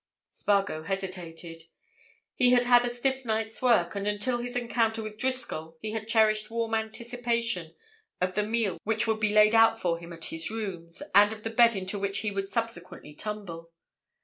Spargo 0.31 0.81
hesitated. 0.81 1.65
He 2.33 2.49
had 2.53 2.65
had 2.65 2.83
a 2.83 2.89
stiff 2.89 3.23
night's 3.23 3.61
work, 3.61 3.93
and 3.93 4.07
until 4.07 4.39
his 4.39 4.55
encounter 4.55 5.03
with 5.03 5.15
Driscoll 5.15 5.77
he 5.79 5.91
had 5.91 6.07
cherished 6.07 6.49
warm 6.49 6.73
anticipation 6.73 7.75
of 8.19 8.33
the 8.33 8.41
meal 8.41 8.79
which 8.83 9.05
would 9.05 9.19
be 9.19 9.31
laid 9.31 9.53
out 9.53 9.77
for 9.77 9.99
him 9.99 10.11
at 10.11 10.25
his 10.25 10.49
rooms, 10.49 11.03
and 11.13 11.31
of 11.31 11.43
the 11.43 11.51
bed 11.51 11.75
into 11.75 11.99
which 11.99 12.21
he 12.21 12.31
would 12.31 12.47
subsequently 12.47 13.13
tumble. 13.13 13.69